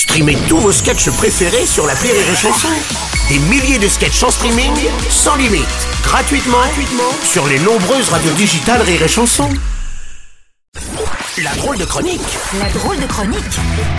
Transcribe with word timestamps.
Streamez 0.00 0.38
tous 0.48 0.56
vos 0.56 0.72
sketchs 0.72 1.10
préférés 1.10 1.66
sur 1.66 1.86
la 1.86 1.92
Rire 1.92 2.14
et 2.14 2.34
Chanson. 2.34 2.68
Des 3.28 3.38
milliers 3.50 3.78
de 3.78 3.86
sketchs 3.86 4.22
en 4.22 4.30
streaming, 4.30 4.72
sans 5.10 5.36
limite, 5.36 5.66
gratuitement, 6.02 6.56
gratuitement 6.56 7.12
sur 7.22 7.46
les 7.46 7.58
nombreuses 7.58 8.08
radios 8.08 8.32
digitales 8.32 8.80
Rire 8.80 9.02
et 9.02 9.08
Chanson. 9.08 9.50
La 11.44 11.54
drôle 11.56 11.76
de 11.76 11.84
chronique 11.84 12.20
La 12.58 12.70
drôle 12.70 12.98
de 12.98 13.06
chronique 13.06 13.36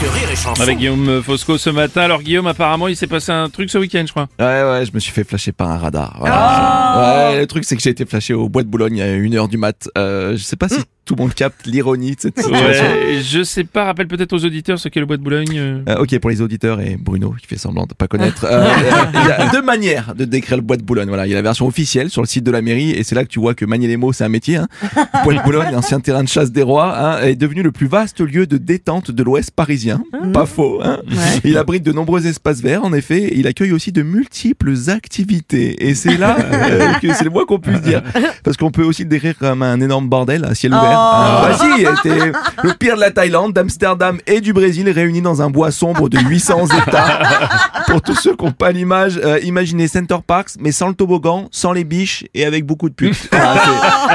de 0.02 0.08
Rire 0.08 0.32
et 0.32 0.36
Chanson. 0.36 0.60
Avec 0.60 0.80
Guillaume 0.80 1.22
Fosco 1.22 1.60
ce 1.60 1.70
matin. 1.70 2.02
Alors 2.02 2.24
Guillaume, 2.24 2.48
apparemment, 2.48 2.88
il 2.88 2.96
s'est 2.96 3.06
passé 3.06 3.32
un 3.32 3.50
truc 3.50 3.70
ce 3.70 3.78
week-end, 3.78 4.04
je 4.08 4.12
crois. 4.12 4.28
Ouais, 4.40 4.64
ouais, 4.64 4.86
je 4.88 4.92
me 4.94 5.00
suis 5.00 5.12
fait 5.12 5.24
flasher 5.24 5.52
par 5.52 5.70
un 5.70 5.78
radar. 5.78 6.16
Voilà. 6.18 7.30
ouais, 7.30 7.40
le 7.40 7.46
truc, 7.46 7.64
c'est 7.64 7.76
que 7.76 7.82
j'ai 7.84 7.92
été 7.92 8.08
flashé 8.08 8.34
au 8.34 8.50
bois 8.50 8.64
de 8.64 8.68
Boulogne 8.68 9.04
à 9.04 9.06
1h 9.06 9.48
du 9.50 9.58
mat. 9.58 9.88
Euh, 10.00 10.36
je 10.36 10.44
sais 10.44 10.56
pas 10.56 10.68
si 10.68 10.80
tout 11.06 11.16
le 11.16 11.22
monde 11.22 11.34
capte 11.34 11.66
l'ironie 11.66 12.16
de 12.16 12.22
cette 12.22 12.40
situation. 12.40 12.84
Ouais, 12.84 13.22
je 13.22 13.44
sais 13.44 13.64
pas, 13.64 13.86
rappelle 13.86 14.08
peut-être 14.08 14.34
aux 14.34 14.46
auditeurs 14.46 14.80
ce 14.80 14.88
qu'est 14.88 15.00
le 15.00 15.06
bois 15.06 15.18
de 15.18 15.24
Boulogne. 15.24 15.58
euh. 15.58 15.82
Euh, 15.90 15.98
ok, 15.98 16.18
pour 16.20 16.30
les 16.30 16.42
auditeurs 16.42 16.80
et 16.80 16.98
Bruno 16.98 17.36
qui 17.40 17.48
fait 17.48 17.58
semblant 17.58 17.86
de 17.86 17.94
pas 17.94 18.08
connaître, 18.08 18.46
euh, 18.50 18.68
il 19.14 19.28
y 19.28 19.32
a 19.32 19.50
deux 19.52 19.62
manières 19.62 20.14
de 20.16 20.26
décrire 20.26 20.58
le 20.58 20.64
bois 20.64 20.78
de 20.78 20.84
Boulogne. 20.84 21.08
Voilà, 21.08 21.26
il 21.26 21.30
y 21.30 21.34
a 21.34 21.36
la 21.36 21.42
version 21.42 21.68
officielle 21.68 22.10
sur 22.10 22.22
le 22.22 22.28
site 22.28 22.44
de 22.44 22.52
la 22.52 22.62
mairie 22.62 22.92
et 22.92 23.04
c'est 23.04 23.16
là 23.16 23.24
que 23.24 23.30
tu 23.30 23.40
vois 23.40 23.54
que 23.56 23.66
manier 23.66 23.88
les 23.88 23.98
mots 23.98 24.14
c'est 24.14 24.24
un 24.24 24.30
métier. 24.30 24.58
Hein. 24.58 24.68
Bois 25.24 25.34
de 25.34 25.42
Boulogne, 25.44 25.76
ancien 25.76 26.00
terrain 26.00 26.24
de 26.24 26.30
chasse 26.30 26.52
des 26.52 26.64
rois, 26.64 26.98
hein, 26.98 27.22
est 27.22 27.36
devenu 27.36 27.64
le 27.64 27.72
plus 27.72 27.88
vaste 27.88 28.22
lieu 28.22 28.48
de 28.48 28.58
détente 28.58 29.12
de 29.12 29.24
l'Ouest 29.24 29.52
parisien. 29.52 30.04
Pas 30.34 30.46
faux. 30.46 30.82
Hein. 30.84 31.00
Il 31.44 31.58
abrite 31.58 31.84
de 31.84 31.92
nombreux 31.92 32.26
espaces 32.28 32.62
verts 32.62 32.84
en 32.84 32.94
effet. 32.94 33.22
Et 33.24 33.38
il 33.38 33.48
accueille 33.48 33.72
aussi 33.72 33.92
de 33.92 34.04
multiples 34.04 34.74
activités 34.88 35.88
et 35.88 35.96
c'est 35.96 36.18
là 36.18 36.38
euh, 36.54 36.94
que 37.02 37.14
c'est 37.14 37.24
le 37.24 37.30
moins 37.30 37.46
qu'on 37.46 37.60
puisse 37.60 37.82
dire 37.82 38.02
parce 38.44 38.58
qu'on 38.58 38.72
peut 38.72 38.84
aussi 38.84 39.04
le 39.04 39.10
décrire 39.10 39.38
comme 39.38 39.62
un 39.62 39.80
énorme 39.80 40.08
bordel 40.10 40.46
à 40.46 40.56
ciel 40.56 40.74
ouvert. 40.74 41.01
Ah, 41.04 41.42
bah 41.48 41.58
si, 41.58 41.86
c'était 42.04 42.32
le 42.64 42.74
pire 42.74 42.96
de 42.96 43.02
la 43.02 43.12
Thaïlande, 43.12 43.54
d'Amsterdam 43.54 44.20
et 44.28 44.42
du 44.42 44.54
Brésil 44.54 44.90
réunis 44.90 45.22
dans 45.22 45.42
un 45.42 45.50
bois 45.50 45.72
sombre 45.72 46.10
de 46.10 46.20
800 46.20 46.68
hectares. 46.78 47.81
Pour 47.88 48.02
tous 48.02 48.16
ceux 48.16 48.36
qui 48.36 48.46
n'ont 48.46 48.52
pas 48.52 48.72
l'image, 48.72 49.20
euh, 49.24 49.40
imaginez 49.44 49.88
Center 49.88 50.18
Parks, 50.26 50.52
mais 50.60 50.72
sans 50.72 50.88
le 50.88 50.94
toboggan, 50.94 51.48
sans 51.52 51.74
les 51.74 51.84
biches 51.84 52.26
et 52.34 52.46
avec 52.46 52.66
beaucoup 52.66 52.90
de 52.90 52.94
putes. 52.96 53.30
Ah, 53.32 53.56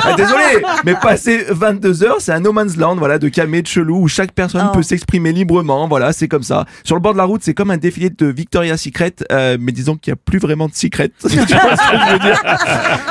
ah, 0.02 0.14
désolé, 0.16 0.62
mais 0.84 0.94
passer 0.94 1.46
22 1.48 2.04
heures, 2.04 2.16
c'est 2.20 2.32
un 2.32 2.40
no 2.40 2.52
man's 2.52 2.76
land, 2.76 2.96
voilà, 2.96 3.18
de 3.18 3.28
calmer, 3.28 3.62
de 3.62 3.66
chelou, 3.66 4.02
où 4.02 4.08
chaque 4.08 4.32
personne 4.32 4.70
peut 4.72 4.82
s'exprimer 4.82 5.32
librement, 5.32 5.88
voilà, 5.88 6.12
c'est 6.12 6.28
comme 6.28 6.42
ça. 6.42 6.64
Sur 6.84 6.96
le 6.96 7.00
bord 7.00 7.12
de 7.12 7.18
la 7.18 7.24
route, 7.24 7.42
c'est 7.42 7.54
comme 7.54 7.70
un 7.70 7.76
défilé 7.76 8.10
de 8.10 8.26
Victoria's 8.26 8.80
Secret, 8.80 9.14
euh, 9.32 9.56
mais 9.60 9.72
disons 9.72 9.96
qu'il 9.96 10.12
n'y 10.12 10.18
a 10.18 10.20
plus 10.24 10.38
vraiment 10.38 10.68
de 10.68 10.74
secret. 10.74 11.10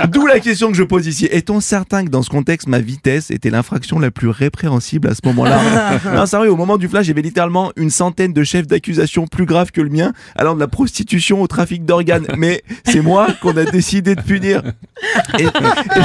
D'où 0.09 0.26
la 0.26 0.39
question 0.39 0.72
que 0.72 0.78
je 0.78 0.83
pose 0.83 1.08
ici. 1.08 1.28
Est-on 1.31 1.59
certain 1.59 2.06
que 2.06 2.09
dans 2.09 2.22
ce 2.22 2.30
contexte, 2.30 2.67
ma 2.67 2.80
vitesse 2.80 3.31
était 3.31 3.50
l'infraction 3.50 4.00
la 4.00 4.11
plus 4.11 4.30
répréhensible 4.30 5.08
à 5.08 5.16
ce 5.16 5.22
moment-là? 5.26 5.59
Non, 6.16 6.26
sérieux, 6.26 6.52
au 6.52 6.56
moment 6.56 6.78
du 6.78 6.88
flash, 6.88 7.08
j'avais 7.08 7.22
littéralement 7.22 7.72
une 7.76 7.89
centaine 7.89 8.31
de 8.31 8.44
chefs 8.44 8.67
d'accusation 8.67 9.28
plus 9.28 9.45
graves 9.45 9.72
que 9.72 9.81
le 9.81 9.89
mien, 9.89 10.14
allant 10.36 10.55
de 10.56 10.59
la 10.59 10.67
prostitution 10.67 11.42
au 11.42 11.48
trafic 11.48 11.86
d'organes. 11.86 12.28
Mais 12.38 12.64
c'est 12.84 13.02
moi 13.02 13.28
qu'on 13.42 13.56
a 13.58 13.66
décidé 13.66 14.16
de 14.16 14.22
punir. 14.22 14.64
Et, 15.39 15.44
et 15.44 15.48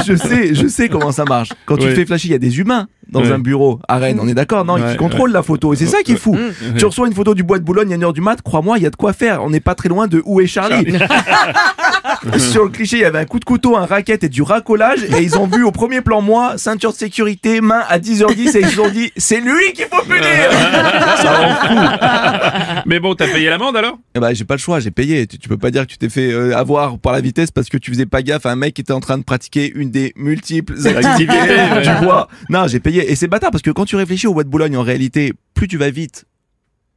je 0.05 0.15
sais, 0.15 0.53
je 0.53 0.67
sais 0.67 0.89
comment 0.89 1.11
ça 1.11 1.25
marche. 1.25 1.49
Quand 1.65 1.77
tu 1.77 1.85
te 1.85 1.93
fais 1.93 2.05
flasher, 2.05 2.27
il 2.27 2.31
y 2.31 2.35
a 2.35 2.39
des 2.39 2.59
humains 2.59 2.87
dans 3.11 3.21
Ouais. 3.21 3.31
un 3.31 3.39
bureau 3.39 3.79
à 3.87 3.97
Rennes, 3.97 4.19
on 4.21 4.27
est 4.27 4.33
d'accord 4.33 4.65
Non, 4.65 4.75
Ouais, 4.75 4.91
qui 4.91 4.97
contrôlent 4.97 5.31
la 5.31 5.43
photo. 5.43 5.73
Et 5.73 5.75
c'est 5.75 5.85
ça 5.85 6.01
qui 6.03 6.13
est 6.13 6.17
fou. 6.17 6.37
Tu 6.77 6.85
reçois 6.85 7.07
une 7.07 7.13
photo 7.13 7.33
du 7.35 7.43
bois 7.43 7.59
de 7.59 7.63
Boulogne 7.63 7.93
à 7.93 7.97
1h 7.97 8.13
du 8.13 8.21
mat, 8.21 8.41
crois-moi, 8.41 8.77
il 8.77 8.83
y 8.83 8.87
a 8.87 8.89
de 8.89 8.95
quoi 8.95 9.13
faire. 9.13 9.43
On 9.43 9.49
n'est 9.49 9.59
pas 9.59 9.75
très 9.75 9.89
loin 9.89 10.07
de 10.07 10.21
Où 10.25 10.41
est 10.41 10.47
Charlie 10.47 10.93
Sur 12.37 12.63
le 12.63 12.69
cliché, 12.69 12.97
il 12.97 13.01
y 13.01 13.05
avait 13.05 13.19
un 13.19 13.25
coup 13.25 13.39
de 13.39 13.45
couteau, 13.45 13.75
un 13.77 13.85
racket 13.85 14.23
et 14.23 14.29
du 14.29 14.41
racolage. 14.41 15.03
Et 15.03 15.21
ils 15.23 15.37
ont 15.37 15.47
vu 15.47 15.63
au 15.63 15.71
premier 15.71 16.01
plan, 16.01 16.21
moi, 16.21 16.53
ceinture 16.57 16.91
de 16.91 16.97
sécurité, 16.97 17.61
main 17.61 17.83
à 17.89 17.99
10h10. 17.99 18.57
Et 18.57 18.61
ils 18.61 18.79
ont 18.81 18.89
dit, 18.89 19.11
c'est 19.17 19.39
lui 19.39 19.73
qu'il 19.73 19.85
faut 19.85 20.03
punir 20.03 20.21
Ça 21.17 21.33
rend 21.33 21.55
fou. 21.67 22.81
Mais 22.85 22.99
bon, 22.99 23.15
t'as 23.15 23.27
payé 23.27 23.49
l'amende 23.49 23.75
alors? 23.77 23.97
Eh 24.15 24.19
ben, 24.19 24.33
j'ai 24.33 24.43
pas 24.45 24.55
le 24.55 24.59
choix, 24.59 24.79
j'ai 24.79 24.91
payé. 24.91 25.25
Tu, 25.27 25.37
tu 25.37 25.49
peux 25.49 25.57
pas 25.57 25.71
dire 25.71 25.83
que 25.83 25.91
tu 25.91 25.97
t'es 25.97 26.09
fait 26.09 26.31
euh, 26.31 26.55
avoir 26.57 26.97
par 26.97 27.13
la 27.13 27.21
vitesse 27.21 27.51
parce 27.51 27.69
que 27.69 27.77
tu 27.77 27.91
faisais 27.91 28.05
pas 28.05 28.21
gaffe 28.21 28.45
à 28.45 28.51
un 28.51 28.55
mec 28.55 28.73
qui 28.73 28.81
était 28.81 28.93
en 28.93 28.99
train 28.99 29.17
de 29.17 29.23
pratiquer 29.23 29.71
une 29.73 29.89
des 29.91 30.13
multiples 30.15 30.73
activités 30.87 31.33
ouais. 31.33 31.81
du 31.81 32.05
bois. 32.05 32.27
Non, 32.49 32.67
j'ai 32.67 32.79
payé. 32.79 33.00
Et 33.07 33.15
c'est 33.15 33.27
bâtard 33.27 33.51
parce 33.51 33.61
que 33.61 33.71
quand 33.71 33.85
tu 33.85 33.95
réfléchis 33.95 34.27
au 34.27 34.33
bois 34.33 34.43
de 34.43 34.49
Boulogne, 34.49 34.77
en 34.77 34.83
réalité, 34.83 35.33
plus 35.53 35.67
tu 35.67 35.77
vas 35.77 35.89
vite, 35.89 36.25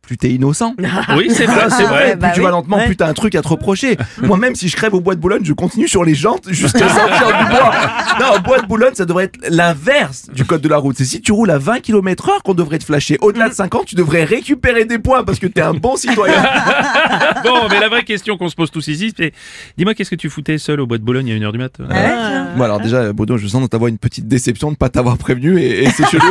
plus 0.06 0.16
t'es 0.16 0.30
innocent. 0.30 0.74
Oui, 1.16 1.28
c'est 1.30 1.46
vrai, 1.46 1.66
c'est 1.70 1.84
vrai. 1.84 2.10
plus 2.12 2.18
bah 2.20 2.30
tu 2.34 2.40
oui. 2.40 2.44
vas 2.46 2.50
lentement, 2.50 2.76
Ouais. 2.76 2.86
plus 2.86 2.96
t'as 2.96 3.08
un 3.08 3.12
truc 3.14 3.34
à 3.34 3.42
te 3.42 3.48
reprocher. 3.48 3.96
Moi, 4.22 4.36
même 4.36 4.54
si 4.54 4.68
je 4.68 4.76
crève 4.76 4.94
au 4.94 5.00
bois 5.00 5.14
de 5.14 5.20
Boulogne, 5.20 5.42
je 5.44 5.52
continue 5.52 5.88
sur 5.88 6.04
les 6.04 6.14
jantes 6.14 6.44
jusqu'à 6.50 6.88
sortir 6.88 7.26
du 7.26 7.44
bois. 7.50 7.72
Non, 8.20 8.36
au 8.36 8.40
bois 8.40 8.58
de 8.60 8.66
Boulogne, 8.66 8.94
ça 8.94 9.04
devrait 9.04 9.24
être 9.24 9.38
l'inverse 9.48 10.28
du 10.32 10.44
code 10.44 10.60
de 10.60 10.68
la 10.68 10.76
route. 10.78 10.96
C'est 10.96 11.04
si 11.04 11.20
tu 11.20 11.32
roules 11.32 11.50
à 11.50 11.58
20 11.58 11.80
km 11.80 12.28
heure 12.30 12.42
qu'on 12.42 12.54
devrait 12.54 12.78
te 12.78 12.84
flasher. 12.84 13.18
Au-delà 13.20 13.48
de 13.48 13.54
50, 13.54 13.86
tu 13.86 13.94
devrais 13.94 14.24
récupérer 14.24 14.84
des 14.84 14.98
points 14.98 15.24
parce 15.24 15.38
que 15.38 15.46
t'es 15.46 15.60
un 15.62 15.74
bon 15.74 15.96
citoyen. 15.96 16.34
Bon, 17.44 17.68
mais 17.70 17.78
la 17.80 17.88
vraie 17.88 18.04
question 18.04 18.36
qu'on 18.38 18.48
se 18.48 18.54
pose 18.54 18.70
tous 18.70 18.86
ici, 18.88 19.12
c'est 19.16 19.32
dis-moi, 19.76 19.94
qu'est-ce 19.94 20.10
que 20.10 20.14
tu 20.16 20.30
foutais 20.30 20.56
seul 20.58 20.80
au 20.80 20.86
bois 20.86 20.98
de 20.98 21.02
Boulogne 21.02 21.30
à 21.30 21.34
1h 21.34 21.52
du 21.52 21.58
mat 21.58 21.72
Bon 22.56 22.62
alors 22.64 22.80
déjà 22.80 23.12
Bruno 23.12 23.36
je 23.36 23.46
sens 23.46 23.60
dans 23.60 23.68
ta 23.68 23.76
voix 23.78 23.88
une 23.88 23.98
petite 23.98 24.28
déception 24.28 24.70
de 24.70 24.76
pas 24.76 24.88
t'avoir 24.88 25.18
prévenu 25.18 25.58
et, 25.60 25.84
et 25.84 25.90
c'est 25.90 26.06
chelou. 26.08 26.22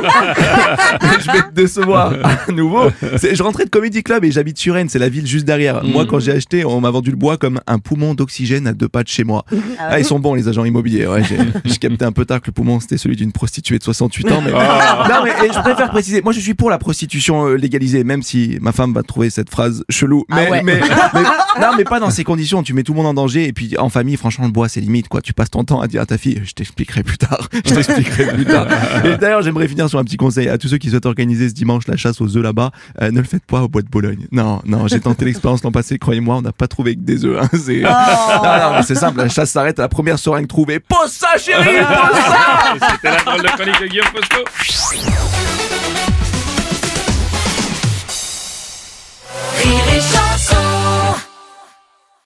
Je 1.19 1.31
vais 1.31 1.41
te 1.43 1.51
décevoir 1.53 2.13
à 2.23 2.51
nouveau. 2.51 2.89
C'est- 3.17 3.35
Je 3.35 3.43
rentrais 3.43 3.62
de 3.65 3.69
Comedy 3.69 4.03
Club 4.03 4.23
et 4.25 4.31
j'habite 4.31 4.57
sur 4.57 4.73
Rennes, 4.75 4.89
c'est 4.89 4.99
la 4.99 5.09
ville 5.09 5.25
juste 5.27 5.45
derrière. 5.45 5.83
Moi 5.83 6.05
quand 6.05 6.19
j'ai 6.19 6.31
acheté, 6.31 6.65
on 6.65 6.81
m'a 6.81 6.89
vendu 6.91 7.09
le 7.11 7.15
bois 7.17 7.37
comme 7.37 7.59
un 7.67 7.79
poumon 7.79 8.13
d'oxygène 8.13 8.67
à 8.67 8.73
deux 8.73 8.87
pas 8.89 9.03
de 9.03 9.07
chez 9.07 9.23
moi. 9.23 9.45
Ah, 9.79 9.99
ils 9.99 10.05
sont 10.05 10.19
bons 10.19 10.33
les 10.33 10.47
agents 10.47 10.63
immobiliers. 10.65 11.07
Ouais, 11.07 11.23
j'ai 11.23 11.37
j'ai 11.65 11.77
capté 11.77 12.05
un 12.05 12.11
peu 12.11 12.25
tard 12.25 12.41
que 12.41 12.47
le 12.47 12.51
poumon 12.53 12.79
c'était 12.79 12.97
celui 12.97 13.15
d'une 13.15 13.31
prostituée 13.31 13.77
de 13.79 13.83
68 13.83 14.31
ans. 14.31 14.41
Mais... 14.43 14.51
Non 14.53 15.23
mais 15.23 15.31
et 15.47 15.51
je 15.53 15.59
préfère 15.59 15.89
préciser. 15.89 16.21
Moi 16.21 16.31
je 16.33 16.39
suis 16.39 16.53
pour 16.53 16.69
la 16.69 16.77
prostitution 16.77 17.47
euh, 17.47 17.55
légalisée, 17.55 18.03
même 18.03 18.21
si 18.23 18.57
ma 18.61 18.71
femme 18.71 18.93
va 18.93 19.03
trouver 19.03 19.29
cette 19.29 19.49
phrase 19.49 19.83
chelou. 19.89 20.25
Mais, 20.29 20.49
ouais. 20.49 20.63
mais, 20.63 20.79
mais- 21.13 21.21
non 21.61 21.71
mais 21.77 21.83
pas 21.83 21.99
dans 21.99 22.09
ces 22.09 22.23
conditions. 22.23 22.63
Tu 22.63 22.73
mets 22.73 22.83
tout 22.83 22.93
le 22.93 22.97
monde 22.97 23.07
en 23.07 23.13
danger 23.13 23.47
et 23.47 23.53
puis 23.53 23.77
en 23.77 23.89
famille 23.89 24.15
franchement 24.17 24.45
le 24.45 24.51
bois 24.51 24.69
c'est 24.69 24.81
limite 24.81 25.07
quoi. 25.09 25.21
Tu 25.21 25.33
passes 25.33 25.51
ton 25.51 25.63
temps 25.63 25.81
à 25.81 25.87
dire 25.87 26.01
à 26.01 26.05
ta 26.05 26.17
fille 26.17 26.41
je 26.43 26.53
t'expliquerai 26.53 27.03
plus 27.03 27.17
tard. 27.17 27.49
Je 27.53 27.73
t'expliquerai 27.73 28.33
plus 28.33 28.45
tard. 28.45 28.67
Et 29.05 29.17
d'ailleurs 29.17 29.41
j'aimerais 29.41 29.67
finir 29.67 29.89
sur 29.89 29.99
un 29.99 30.03
petit 30.03 30.17
conseil 30.17 30.47
à 30.49 30.57
tous 30.57 30.67
ceux 30.69 30.77
qui 30.77 30.89
souhaitent 30.89 31.05
organiser 31.05 31.49
ce 31.49 31.53
dimanche 31.53 31.87
la 31.87 31.97
chasse 31.97 32.21
aux 32.21 32.37
œufs 32.37 32.43
là-bas. 32.43 32.71
euh, 33.01 33.11
ne 33.11 33.17
le 33.19 33.25
faites 33.25 33.45
pas 33.45 33.52
au 33.61 33.67
bois 33.67 33.81
de 33.81 33.89
Bologne. 33.89 34.25
Non 34.31 34.61
non 34.65 34.87
j'ai 34.87 34.99
tenté 34.99 35.25
l'expérience 35.25 35.63
l'an 35.63 35.71
passé. 35.71 35.99
Croyez-moi 35.99 36.37
on 36.37 36.41
n'a 36.41 36.51
pas 36.51 36.67
trouvé 36.67 36.95
que 36.95 37.01
des 37.01 37.25
œufs. 37.25 37.39
hein. 37.41 37.49
C'est 37.53 37.81
non, 37.81 37.89
non, 37.89 38.75
mais 38.77 38.83
c'est 38.83 38.95
simple. 38.95 39.17
La 39.19 39.29
chasse 39.29 39.51
s'arrête 39.51 39.77
à 39.79 39.83
la 39.83 39.89
première 39.89 40.17
seringue 40.19 40.47
trouvée. 40.47 40.79
Pose 40.79 41.11
ça 41.11 41.37
chérie. 41.37 41.63
Pose 41.77 42.19
ça. 42.19 42.87
C'était 42.91 43.11
la 43.11 43.23
drôle 43.23 43.41
de 43.43 43.47
chronique 43.47 43.81
de 43.81 43.87
Guillaume 43.87 44.07
Fosco. 44.07 45.62